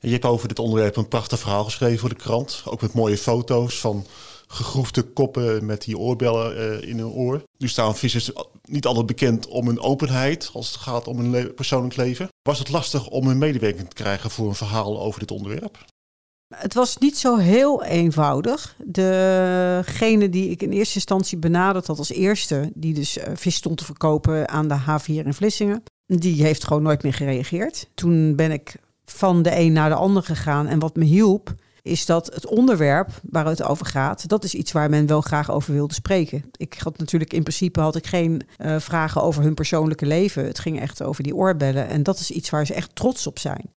En 0.00 0.08
je 0.08 0.14
hebt 0.14 0.24
over 0.24 0.48
dit 0.48 0.58
onderwerp 0.58 0.96
een 0.96 1.08
prachtig 1.08 1.38
verhaal 1.38 1.64
geschreven 1.64 1.98
voor 1.98 2.08
de 2.08 2.14
krant. 2.14 2.62
Ook 2.64 2.80
met 2.80 2.92
mooie 2.92 3.18
foto's 3.18 3.80
van 3.80 4.06
gegroefde 4.52 5.02
koppen 5.02 5.66
met 5.66 5.82
die 5.82 5.98
oorbellen 5.98 6.56
uh, 6.56 6.88
in 6.88 6.98
hun 6.98 7.10
oor. 7.10 7.42
Nu 7.58 7.68
staan 7.68 7.96
vissers 7.96 8.30
niet 8.62 8.86
altijd 8.86 9.06
bekend 9.06 9.46
om 9.46 9.66
hun 9.66 9.80
openheid 9.80 10.50
als 10.52 10.66
het 10.66 10.76
gaat 10.76 11.06
om 11.06 11.18
hun 11.18 11.54
persoonlijk 11.54 11.96
leven. 11.96 12.28
Was 12.42 12.58
het 12.58 12.70
lastig 12.70 13.08
om 13.08 13.26
een 13.26 13.38
medewerking 13.38 13.88
te 13.88 13.94
krijgen 13.94 14.30
voor 14.30 14.48
een 14.48 14.54
verhaal 14.54 15.00
over 15.00 15.20
dit 15.20 15.30
onderwerp? 15.30 15.78
Het 16.54 16.74
was 16.74 16.98
niet 16.98 17.18
zo 17.18 17.36
heel 17.36 17.84
eenvoudig. 17.84 18.76
Degene 18.84 20.28
die 20.28 20.50
ik 20.50 20.62
in 20.62 20.72
eerste 20.72 20.94
instantie 20.94 21.38
benaderd 21.38 21.86
had 21.86 21.98
als 21.98 22.10
eerste, 22.10 22.70
die 22.74 22.94
dus 22.94 23.18
uh, 23.18 23.24
vis 23.34 23.54
stond 23.54 23.78
te 23.78 23.84
verkopen 23.84 24.48
aan 24.48 24.68
de 24.68 24.74
haven 24.74 25.24
in 25.24 25.34
Vlissingen, 25.34 25.82
die 26.06 26.42
heeft 26.42 26.64
gewoon 26.64 26.82
nooit 26.82 27.02
meer 27.02 27.14
gereageerd. 27.14 27.88
Toen 27.94 28.36
ben 28.36 28.50
ik 28.50 28.74
van 29.04 29.42
de 29.42 29.58
een 29.58 29.72
naar 29.72 29.88
de 29.88 29.94
ander 29.94 30.22
gegaan 30.22 30.66
en 30.66 30.78
wat 30.78 30.96
me 30.96 31.04
hielp, 31.04 31.54
is 31.82 32.06
dat 32.06 32.34
het 32.34 32.46
onderwerp 32.46 33.08
waar 33.22 33.46
het 33.46 33.62
over 33.62 33.86
gaat, 33.86 34.28
dat 34.28 34.44
is 34.44 34.54
iets 34.54 34.72
waar 34.72 34.90
men 34.90 35.06
wel 35.06 35.20
graag 35.20 35.50
over 35.50 35.72
wilde 35.72 35.94
spreken. 35.94 36.44
Ik 36.56 36.74
had 36.74 36.98
natuurlijk 36.98 37.32
in 37.32 37.42
principe 37.42 37.80
had 37.80 37.96
ik 37.96 38.06
geen 38.06 38.42
uh, 38.58 38.78
vragen 38.78 39.22
over 39.22 39.42
hun 39.42 39.54
persoonlijke 39.54 40.06
leven. 40.06 40.44
Het 40.44 40.58
ging 40.58 40.80
echt 40.80 41.02
over 41.02 41.22
die 41.22 41.34
oorbellen. 41.34 41.88
En 41.88 42.02
dat 42.02 42.18
is 42.18 42.30
iets 42.30 42.50
waar 42.50 42.66
ze 42.66 42.74
echt 42.74 42.94
trots 42.94 43.26
op 43.26 43.38
zijn. 43.38 43.70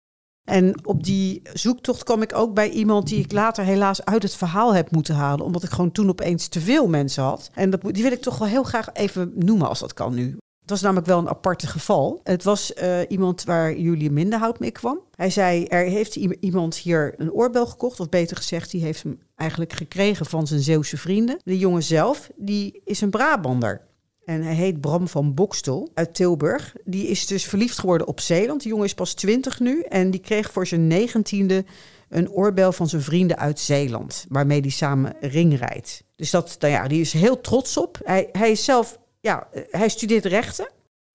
En 0.45 0.87
op 0.87 1.05
die 1.05 1.43
zoektocht 1.53 2.03
kwam 2.03 2.23
ik 2.23 2.35
ook 2.35 2.55
bij 2.55 2.71
iemand 2.71 3.07
die 3.07 3.25
ik 3.25 3.33
later 3.33 3.65
helaas 3.65 4.05
uit 4.05 4.23
het 4.23 4.35
verhaal 4.35 4.75
heb 4.75 4.91
moeten 4.91 5.15
halen. 5.15 5.45
Omdat 5.45 5.63
ik 5.63 5.71
gewoon 5.71 5.93
toen 5.93 6.09
opeens 6.09 6.49
te 6.49 6.61
veel 6.61 6.89
mensen 6.89 7.23
had. 7.23 7.51
En 7.55 7.71
dat, 7.71 7.81
die 7.83 8.03
wil 8.03 8.13
ik 8.13 8.23
toch 8.23 8.39
wel 8.39 8.49
heel 8.49 8.63
graag 8.63 8.93
even 8.93 9.33
noemen 9.35 9.69
als 9.69 9.79
dat 9.79 9.95
kan 9.95 10.15
nu. 10.15 10.37
Het 10.63 10.71
was 10.71 10.81
namelijk 10.81 11.07
wel 11.07 11.19
een 11.19 11.29
aparte 11.29 11.67
geval. 11.67 12.21
Het 12.23 12.45
was 12.45 12.73
uh, 12.83 12.99
iemand 13.09 13.45
waar 13.45 13.77
Julie 13.77 14.11
Minderhout 14.11 14.59
mee 14.59 14.71
kwam. 14.71 15.01
Hij 15.15 15.31
zei, 15.31 15.65
er 15.65 15.85
heeft 15.85 16.17
iemand 16.17 16.77
hier 16.77 17.15
een 17.17 17.33
oorbel 17.33 17.67
gekocht. 17.67 18.01
Of 18.01 18.09
beter 18.09 18.37
gezegd, 18.37 18.71
die 18.71 18.83
heeft 18.83 19.03
hem 19.03 19.19
eigenlijk 19.37 19.73
gekregen 19.73 20.27
van 20.27 20.47
zijn 20.47 20.61
Zeeuwse 20.61 20.97
vrienden. 20.97 21.39
De 21.45 21.59
jongen 21.59 21.83
zelf, 21.83 22.31
die 22.37 22.81
is 22.85 23.01
een 23.01 23.11
Brabander. 23.11 23.81
En 24.25 24.43
hij 24.43 24.55
heet 24.55 24.81
Bram 24.81 25.09
van 25.09 25.35
Bokstel 25.35 25.91
uit 25.95 26.15
Tilburg. 26.15 26.75
Die 26.85 27.07
is 27.07 27.27
dus 27.27 27.45
verliefd 27.45 27.79
geworden 27.79 28.07
op 28.07 28.21
Zeeland. 28.21 28.61
Die 28.61 28.71
jongen 28.71 28.87
is 28.87 28.95
pas 28.95 29.15
twintig 29.15 29.61
nu. 29.61 29.81
En 29.81 30.11
die 30.11 30.21
kreeg 30.21 30.53
voor 30.53 30.67
zijn 30.67 30.87
negentiende 30.87 31.65
een 32.09 32.31
oorbel 32.31 32.73
van 32.73 32.89
zijn 32.89 33.03
vrienden 33.03 33.39
uit 33.39 33.61
Zeeland. 33.61 34.25
Waarmee 34.29 34.61
hij 34.61 34.71
samen 34.71 35.15
ringrijdt. 35.21 36.05
Dus 36.17 36.31
dat, 36.31 36.57
nou 36.59 36.73
ja, 36.73 36.89
die 36.89 37.01
is 37.01 37.13
heel 37.13 37.41
trots 37.41 37.77
op. 37.77 38.01
Hij, 38.05 38.29
hij 38.33 38.51
is 38.51 38.65
zelf 38.65 38.99
ja, 39.23 39.49
eh, 39.53 39.63
hij 39.71 39.89
studeert 39.89 40.25
rechten. 40.25 40.69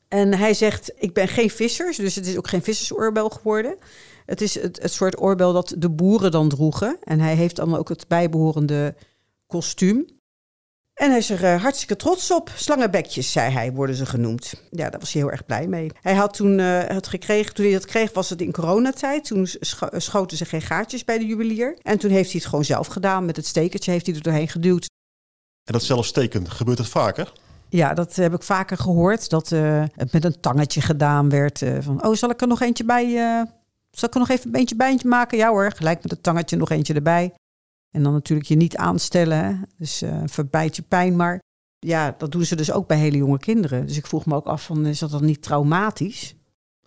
En 0.08 0.34
hij 0.34 0.54
zegt, 0.54 0.92
ik 0.96 1.14
ben 1.14 1.28
geen 1.28 1.50
visser, 1.50 1.94
dus 1.96 2.16
het 2.16 2.28
is 2.28 2.38
ook 2.38 2.48
geen 2.48 2.64
vissersoorbel 2.64 3.30
geworden. 3.30 3.76
Het 4.26 4.42
is 4.42 4.62
het, 4.62 4.82
het 4.82 4.92
soort 4.92 5.22
oorbel 5.22 5.54
dat 5.54 5.76
de 5.78 5.90
boeren 5.90 6.32
dan 6.32 6.50
droegen. 6.50 6.98
En 7.04 7.20
hij 7.20 7.36
heeft 7.36 7.56
dan 7.56 7.76
ook 7.76 7.90
het 7.90 8.08
bijbehorende 8.08 8.96
kostuum. 9.48 10.06
En 10.94 11.10
hij 11.10 11.18
is 11.18 11.30
er 11.30 11.44
uh, 11.44 11.62
hartstikke 11.62 11.96
trots 11.96 12.32
op. 12.32 12.52
Slangenbekjes, 12.56 13.32
zei 13.32 13.52
hij, 13.52 13.72
worden 13.72 13.96
ze 13.96 14.06
genoemd. 14.06 14.54
Ja, 14.72 14.90
daar 14.90 15.00
was 15.00 15.14
hij 15.14 15.22
heel 15.22 15.32
erg 15.32 15.46
blij 15.46 15.68
mee. 15.68 15.92
Hij 16.02 16.14
had 16.14 16.34
toen 16.34 16.58
het 16.58 17.08
gekregen, 17.08 17.54
toen 17.54 17.66
hij 17.66 17.74
dat 17.74 17.86
kreeg, 17.86 18.14
was 18.14 18.30
het 18.30 18.42
in 18.42 18.52
coronatijd. 18.52 19.26
Toen 19.26 19.48
scho 19.48 19.88
schoten 19.92 20.38
ze 20.38 20.46
geen 20.46 20.62
gaatjes 20.62 21.04
bij 21.04 21.18
de 21.18 21.26
juwelier. 21.26 21.78
En 21.82 21.98
toen 21.98 22.12
heeft 22.12 22.32
hij 22.32 22.40
het 22.40 22.50
gewoon 22.50 22.66
zelf 22.66 22.88
gedaan. 22.88 23.26
Met 23.26 23.36
het 23.36 23.46
stekertje 23.46 23.92
heeft 23.92 24.06
hij 24.06 24.16
er 24.16 24.22
doorheen 24.22 24.48
geduwd. 24.48 24.86
En 25.64 25.74
dat 25.74 25.84
zelfsteken, 25.84 26.50
gebeurt 26.50 26.78
het 26.78 26.90
vaker? 26.90 27.34
Ja, 27.70 27.94
dat 27.94 28.16
heb 28.16 28.34
ik 28.34 28.44
vaker 28.44 28.78
gehoord. 28.78 29.30
Dat 29.30 29.52
uh, 29.52 29.84
het 29.96 30.14
met 30.14 30.26
een 30.26 30.40
tangetje 30.40 30.82
gedaan 30.82 31.30
werd. 31.30 31.62
Uh, 31.62 31.78
van, 31.82 32.06
oh, 32.06 32.14
zal 32.14 32.30
ik 32.30 32.42
er 32.42 32.48
nog 32.48 32.62
eentje 32.62 32.86
bij? 32.86 33.06
Uh, 33.06 33.42
zal 33.92 34.08
ik 34.08 34.14
er 34.14 34.20
nog 34.20 34.30
even 34.30 34.46
een 34.46 34.52
beetje 34.52 34.76
bijtje 34.76 35.08
maken? 35.08 35.38
Ja 35.38 35.50
hoor, 35.50 35.72
gelijk 35.72 36.02
met 36.02 36.12
het 36.12 36.24
tangetje 36.24 36.58
nog 36.58 36.70
eentje 36.70 36.94
erbij. 36.94 37.34
En 37.96 38.04
dan 38.04 38.14
natuurlijk 38.14 38.48
je 38.48 38.56
niet 38.56 38.78
aanstellen. 38.78 39.46
Hè? 39.46 39.54
Dus 39.78 40.04
verbijt 40.26 40.76
je 40.76 40.82
pijn. 40.82 41.16
Maar 41.16 41.40
ja, 41.80 42.16
dat 42.18 42.32
doen 42.32 42.44
ze 42.44 42.56
dus 42.56 42.72
ook 42.72 42.88
bij 42.88 42.98
hele 42.98 43.18
jonge 43.18 43.40
kinderen. 43.40 43.88
Dus 43.88 43.98
ik 43.98 44.08
vroeg 44.08 44.26
me 44.26 44.36
ook 44.36 44.46
af 44.46 44.64
van, 44.64 44.86
is 44.86 45.00
dat 45.00 45.12
dan 45.12 45.26
niet 45.26 45.42
traumatisch? 45.42 46.36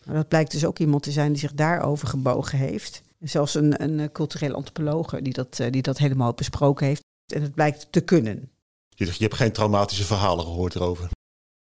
Maar 0.04 0.14
dat 0.14 0.28
blijkt 0.28 0.50
dus 0.50 0.64
ook 0.64 0.78
iemand 0.78 1.02
te 1.02 1.12
zijn 1.12 1.32
die 1.32 1.40
zich 1.40 1.54
daarover 1.54 2.08
gebogen 2.08 2.58
heeft. 2.58 3.02
Zelfs 3.18 3.54
een, 3.54 3.82
een 3.82 4.12
culturele 4.12 4.54
antropologe 4.54 5.22
die 5.22 5.32
dat, 5.32 5.60
die 5.70 5.82
dat 5.82 5.99
helemaal 5.99 6.34
besproken 6.34 6.87
heeft. 6.87 7.02
En 7.34 7.42
het 7.42 7.54
blijkt 7.54 7.87
te 7.90 8.00
kunnen. 8.00 8.50
Je, 9.00 9.07
je 9.07 9.25
hebt 9.25 9.35
geen 9.35 9.52
traumatische 9.52 10.04
verhalen 10.04 10.45
gehoord 10.45 10.75
erover? 10.75 11.09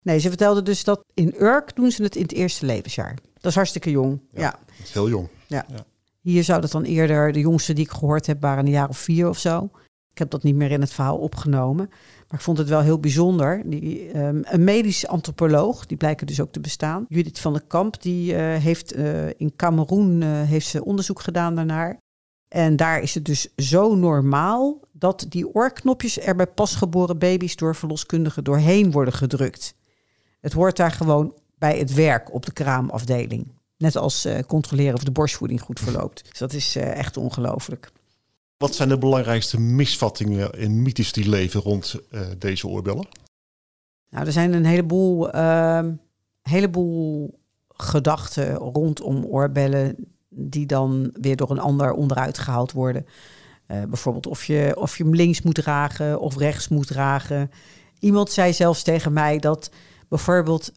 Nee, 0.05 0.19
ze 0.19 0.29
vertelde 0.29 0.63
dus 0.63 0.85
dat 0.85 1.05
in 1.15 1.35
Urk 1.41 1.77
doen 1.77 1.91
ze 1.91 2.03
het 2.03 2.17
in 2.17 2.23
het 2.23 2.33
eerste 2.33 2.67
levensjaar. 2.67 3.17
Dat 3.35 3.51
is 3.51 3.55
hartstikke 3.55 3.91
jong. 3.91 4.21
Ja, 4.33 4.51
Dat 4.51 4.87
is 4.87 4.93
heel 4.93 5.09
jong. 5.09 5.29
Ja. 5.47 5.65
ja. 5.69 5.85
Hier 6.21 6.45
zou 6.45 6.61
dat 6.61 6.71
dan 6.71 6.83
eerder, 6.83 7.33
de 7.33 7.41
jongste 7.41 7.73
die 7.73 7.85
ik 7.85 7.91
gehoord 7.91 8.27
heb, 8.27 8.41
waren 8.41 8.67
een 8.67 8.73
jaar 8.73 8.89
of 8.89 8.99
vier 8.99 9.29
of 9.29 9.39
zo. 9.39 9.71
Ik 10.11 10.19
heb 10.19 10.31
dat 10.31 10.43
niet 10.43 10.55
meer 10.55 10.71
in 10.71 10.81
het 10.81 10.93
verhaal 10.93 11.19
opgenomen. 11.19 11.87
Maar 12.29 12.39
ik 12.39 12.41
vond 12.41 12.59
het 12.59 12.69
wel 12.69 12.81
heel 12.81 13.01
bijzonder. 13.01 13.63
Die, 13.65 14.19
um, 14.19 14.43
een 14.45 14.65
medisch 14.65 15.07
antropoloog, 15.07 15.87
die 15.87 15.97
blijken 15.97 16.27
dus 16.27 16.41
ook 16.41 16.53
te 16.53 16.61
bestaan. 16.61 17.05
Judith 17.09 17.41
van 17.41 17.53
der 17.53 17.63
Kamp, 17.67 18.03
die 18.03 18.33
uh, 18.33 18.39
heeft 18.39 18.97
uh, 18.97 19.27
in 19.29 19.53
Cameroen 19.57 20.21
uh, 20.21 20.43
heeft 20.43 20.67
ze 20.67 20.85
onderzoek 20.85 21.21
gedaan 21.21 21.55
daarnaar. 21.55 21.99
En 22.49 22.77
daar 22.77 23.01
is 23.01 23.15
het 23.15 23.25
dus 23.25 23.49
zo 23.57 23.95
normaal 23.95 24.81
dat 24.93 25.27
die 25.29 25.55
oorknopjes 25.55 26.21
er 26.21 26.37
bij 26.37 26.47
pasgeboren 26.47 27.19
baby's 27.19 27.57
door 27.57 27.75
verloskundigen 27.75 28.45
doorheen 28.45 28.91
worden 28.91 29.15
gedrukt. 29.15 29.75
Het 30.41 30.53
hoort 30.53 30.77
daar 30.77 30.93
gewoon 30.93 31.35
bij 31.59 31.79
het 31.79 31.95
werk 31.95 32.33
op 32.33 32.47
de 32.47 32.53
kraamafdeling. 32.53 33.53
Net 33.77 33.97
als 33.97 34.27
uh, 34.27 34.39
controleren 34.39 34.95
of 34.95 35.05
de 35.05 35.11
borstvoeding 35.11 35.61
goed 35.61 35.81
verloopt. 35.81 36.25
Dus 36.29 36.39
dat 36.39 36.53
is 36.53 36.77
uh, 36.77 36.97
echt 36.97 37.17
ongelooflijk. 37.17 37.93
Wat 38.57 38.75
zijn 38.75 38.89
de 38.89 38.99
belangrijkste 38.99 39.61
misvattingen 39.61 40.53
en 40.53 40.83
mythes 40.83 41.13
die 41.13 41.29
leven 41.29 41.61
rond 41.61 42.01
uh, 42.11 42.21
deze 42.39 42.69
oorbellen? 42.69 43.09
Nou, 44.11 44.27
er 44.27 44.33
zijn 44.33 44.53
een 44.53 44.65
heleboel, 44.65 45.31
ehm, 45.31 45.93
heleboel 46.43 47.39
gedachten 47.69 48.55
rondom 48.55 49.25
oorbellen 49.25 49.97
die 50.29 50.67
dan 50.67 51.11
weer 51.21 51.37
door 51.37 51.51
een 51.51 51.59
ander 51.59 51.93
onderuit 51.93 52.39
gehaald 52.39 52.73
worden. 52.73 53.07
Uh, 53.69 53.83
bijvoorbeeld 53.83 54.27
of 54.27 54.45
je, 54.45 54.75
of 54.77 54.97
je 54.97 55.03
hem 55.03 55.15
links 55.15 55.43
moet 55.43 55.55
dragen 55.55 56.21
of 56.21 56.37
rechts 56.37 56.69
moet 56.69 56.87
dragen. 56.87 57.51
Iemand 57.99 58.31
zei 58.31 58.53
zelfs 58.53 58.83
tegen 58.83 59.13
mij 59.13 59.39
dat 59.39 59.71
bijvoorbeeld 60.09 60.73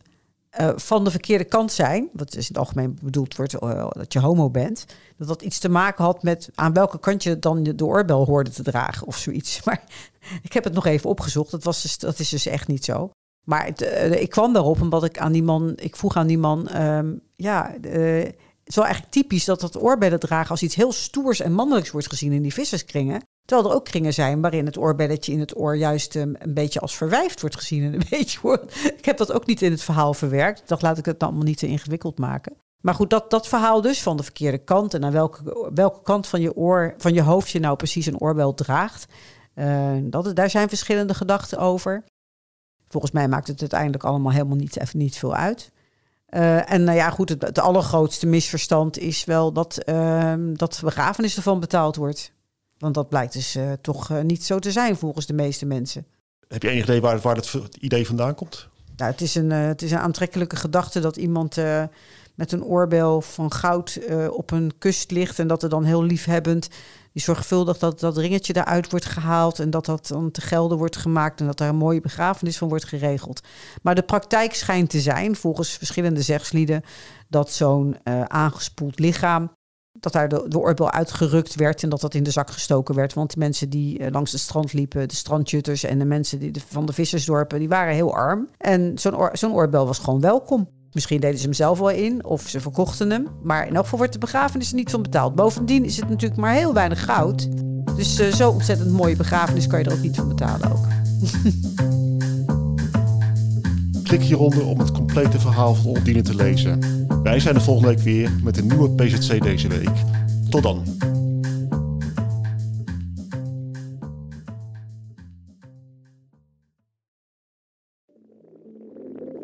uh, 0.59 0.69
van 0.75 1.03
de 1.03 1.11
verkeerde 1.11 1.43
kant 1.43 1.71
zijn, 1.71 2.09
wat 2.13 2.35
is 2.35 2.49
in 2.49 2.55
het 2.55 2.57
algemeen 2.57 2.97
bedoeld 3.01 3.35
wordt 3.35 3.63
uh, 3.63 3.89
dat 3.89 4.13
je 4.13 4.19
homo 4.19 4.49
bent, 4.49 4.85
dat 5.17 5.27
dat 5.27 5.41
iets 5.41 5.59
te 5.59 5.69
maken 5.69 6.03
had 6.03 6.23
met 6.23 6.49
aan 6.55 6.73
welke 6.73 6.99
kant 6.99 7.23
je 7.23 7.39
dan 7.39 7.63
de 7.63 7.85
oorbel 7.85 8.25
hoorde 8.25 8.49
te 8.49 8.63
dragen 8.63 9.07
of 9.07 9.17
zoiets. 9.17 9.59
Maar 9.65 9.83
ik 10.41 10.53
heb 10.53 10.63
het 10.63 10.73
nog 10.73 10.85
even 10.85 11.09
opgezocht, 11.09 11.51
dat, 11.51 11.63
was 11.63 11.81
dus, 11.81 11.97
dat 11.97 12.19
is 12.19 12.29
dus 12.29 12.45
echt 12.45 12.67
niet 12.67 12.85
zo. 12.85 13.09
Maar 13.45 13.67
ik 14.11 14.29
kwam 14.29 14.53
daarop 14.53 14.81
omdat 14.81 15.03
ik 15.03 15.19
aan 15.19 15.31
die 15.31 15.43
man, 15.43 15.73
ik 15.75 15.95
vroeg 15.95 16.15
aan 16.15 16.27
die 16.27 16.37
man, 16.37 16.81
um, 16.81 17.21
ja, 17.35 17.75
is 18.71 18.75
wel 18.75 18.85
eigenlijk 18.85 19.13
typisch 19.13 19.45
dat 19.45 19.59
dat 19.59 19.81
oorbellen 19.81 20.19
dragen 20.19 20.49
als 20.49 20.63
iets 20.63 20.75
heel 20.75 20.91
stoers 20.91 21.39
en 21.39 21.53
mannelijks 21.53 21.91
wordt 21.91 22.09
gezien 22.09 22.31
in 22.31 22.41
die 22.41 22.53
visserskringen. 22.53 23.21
Terwijl 23.45 23.69
er 23.69 23.75
ook 23.75 23.85
kringen 23.85 24.13
zijn 24.13 24.41
waarin 24.41 24.65
het 24.65 24.77
oorbelletje 24.77 25.31
in 25.31 25.39
het 25.39 25.57
oor 25.57 25.75
juist 25.75 26.15
um, 26.15 26.35
een 26.39 26.53
beetje 26.53 26.79
als 26.79 26.95
verwijfd 26.95 27.41
wordt 27.41 27.55
gezien. 27.55 27.83
En 27.83 27.93
een 27.93 28.05
beetje, 28.09 28.61
ik 28.97 29.05
heb 29.05 29.17
dat 29.17 29.31
ook 29.31 29.45
niet 29.45 29.61
in 29.61 29.71
het 29.71 29.81
verhaal 29.81 30.13
verwerkt. 30.13 30.67
Dacht, 30.67 30.81
laat 30.81 30.97
ik 30.97 31.05
het 31.05 31.23
allemaal 31.23 31.43
niet 31.43 31.57
te 31.57 31.67
ingewikkeld 31.67 32.17
maken. 32.17 32.55
Maar 32.81 32.93
goed, 32.93 33.09
dat, 33.09 33.29
dat 33.29 33.47
verhaal 33.47 33.81
dus 33.81 34.01
van 34.01 34.17
de 34.17 34.23
verkeerde 34.23 34.57
kant 34.57 34.93
en 34.93 35.03
aan 35.03 35.11
welke, 35.11 35.69
welke 35.73 36.01
kant 36.01 36.27
van 36.27 36.41
je, 36.41 36.55
oor, 36.55 36.93
van 36.97 37.13
je 37.13 37.21
hoofd 37.21 37.49
je 37.49 37.59
nou 37.59 37.75
precies 37.75 38.05
een 38.05 38.19
oorbel 38.19 38.53
draagt. 38.53 39.05
Uh, 39.55 39.91
dat, 40.01 40.35
daar 40.35 40.49
zijn 40.49 40.69
verschillende 40.69 41.13
gedachten 41.13 41.57
over. 41.57 42.03
Volgens 42.87 43.11
mij 43.11 43.27
maakt 43.27 43.47
het 43.47 43.59
uiteindelijk 43.59 44.03
allemaal 44.03 44.31
helemaal 44.31 44.57
niet, 44.57 44.79
even 44.79 44.99
niet 44.99 45.17
veel 45.17 45.35
uit. 45.35 45.71
Uh, 46.31 46.71
en 46.71 46.83
nou 46.83 46.97
ja, 46.97 47.09
goed, 47.09 47.29
het, 47.29 47.41
het, 47.41 47.59
allergrootste 47.59 48.27
misverstand 48.27 48.97
is 48.97 49.23
wel 49.23 49.51
dat, 49.51 49.81
uh, 49.85 50.33
dat 50.53 50.79
begrafenis 50.83 51.35
ervan 51.35 51.59
betaald 51.59 51.95
wordt. 51.95 52.31
Want 52.77 52.93
dat 52.93 53.09
blijkt 53.09 53.33
dus 53.33 53.55
uh, 53.55 53.71
toch 53.81 54.23
niet 54.23 54.45
zo 54.45 54.59
te 54.59 54.71
zijn 54.71 54.95
volgens 54.95 55.25
de 55.25 55.33
meeste 55.33 55.65
mensen. 55.65 56.05
Heb 56.47 56.63
je 56.63 56.69
enig 56.69 56.83
idee 56.83 57.01
waar, 57.01 57.19
waar 57.19 57.35
het 57.35 57.53
idee 57.79 58.07
vandaan 58.07 58.35
komt? 58.35 58.67
Nou, 58.97 59.11
het, 59.11 59.21
is 59.21 59.35
een, 59.35 59.49
het 59.51 59.81
is 59.81 59.91
een 59.91 59.99
aantrekkelijke 59.99 60.55
gedachte 60.55 60.99
dat 60.99 61.17
iemand 61.17 61.57
met 62.35 62.51
een 62.51 62.63
oorbel 62.63 63.21
van 63.21 63.51
goud 63.51 63.99
op 64.29 64.51
een 64.51 64.71
kust 64.77 65.11
ligt. 65.11 65.39
En 65.39 65.47
dat 65.47 65.63
er 65.63 65.69
dan 65.69 65.83
heel 65.83 66.03
liefhebbend 66.03 66.69
die 67.13 67.21
zorgvuldig 67.21 67.77
dat 67.77 67.99
dat 67.99 68.17
ringetje 68.17 68.55
eruit 68.55 68.91
wordt 68.91 69.05
gehaald 69.05 69.59
en 69.59 69.69
dat 69.69 69.85
dat 69.85 70.07
dan 70.07 70.31
te 70.31 70.41
gelden 70.41 70.77
wordt 70.77 70.97
gemaakt 70.97 71.39
en 71.39 71.45
dat 71.45 71.57
daar 71.57 71.69
een 71.69 71.75
mooie 71.75 72.01
begrafenis 72.01 72.57
van 72.57 72.69
wordt 72.69 72.85
geregeld. 72.85 73.41
Maar 73.81 73.95
de 73.95 74.01
praktijk 74.01 74.53
schijnt 74.53 74.89
te 74.89 74.99
zijn, 74.99 75.35
volgens 75.35 75.69
verschillende 75.69 76.21
zegslieden, 76.21 76.83
dat 77.27 77.51
zo'n 77.51 77.97
uh, 78.03 78.21
aangespoeld 78.21 78.99
lichaam, 78.99 79.51
dat 79.99 80.13
daar 80.13 80.27
de, 80.27 80.45
de 80.47 80.59
oorbel 80.59 80.91
uitgerukt 80.91 81.55
werd 81.55 81.83
en 81.83 81.89
dat 81.89 82.01
dat 82.01 82.13
in 82.13 82.23
de 82.23 82.31
zak 82.31 82.51
gestoken 82.51 82.95
werd. 82.95 83.13
Want 83.13 83.33
de 83.33 83.39
mensen 83.39 83.69
die 83.69 83.99
uh, 83.99 84.07
langs 84.09 84.31
het 84.31 84.41
strand 84.41 84.73
liepen, 84.73 85.07
de 85.07 85.15
strandjutters 85.15 85.83
en 85.83 85.99
de 85.99 86.05
mensen 86.05 86.39
die 86.39 86.53
van 86.67 86.85
de 86.85 86.93
vissersdorpen, 86.93 87.59
die 87.59 87.69
waren 87.69 87.93
heel 87.93 88.15
arm. 88.15 88.47
En 88.57 88.97
zo'n 88.99 89.29
zo'n 89.33 89.53
oorbel 89.53 89.85
was 89.85 89.99
gewoon 89.99 90.21
welkom. 90.21 90.67
Misschien 90.91 91.19
deden 91.19 91.37
ze 91.37 91.43
hem 91.43 91.53
zelf 91.53 91.79
wel 91.79 91.89
in 91.89 92.25
of 92.25 92.41
ze 92.47 92.59
verkochten 92.59 93.09
hem. 93.09 93.27
Maar 93.43 93.67
in 93.67 93.75
elk 93.75 93.83
geval 93.83 93.97
wordt 93.97 94.13
de 94.13 94.19
begrafenis 94.19 94.69
er 94.69 94.75
niet 94.75 94.89
van 94.89 95.01
betaald. 95.01 95.35
Bovendien 95.35 95.85
is 95.85 95.97
het 95.97 96.09
natuurlijk 96.09 96.41
maar 96.41 96.53
heel 96.53 96.73
weinig 96.73 97.03
goud. 97.03 97.47
Dus 97.95 98.19
uh, 98.19 98.33
zo 98.33 98.49
ontzettend 98.49 98.91
mooie 98.91 99.15
begrafenis 99.15 99.67
kan 99.67 99.79
je 99.79 99.85
er 99.85 99.93
ook 99.93 100.01
niet 100.01 100.15
van 100.15 100.27
betalen 100.27 100.71
ook. 100.71 100.87
Klik 104.03 104.21
hieronder 104.21 104.65
om 104.65 104.79
het 104.79 104.91
complete 104.91 105.39
verhaal 105.39 105.75
van 105.75 105.85
Ondine 105.85 106.21
te 106.21 106.35
lezen. 106.35 106.79
Wij 107.23 107.39
zijn 107.39 107.55
er 107.55 107.61
volgende 107.61 107.89
week 107.89 107.99
weer 107.99 108.31
met 108.43 108.57
een 108.57 108.67
nieuwe 108.67 108.89
PZC 108.89 109.41
deze 109.41 109.67
week. 109.67 110.03
Tot 110.49 110.63
dan. 110.63 110.83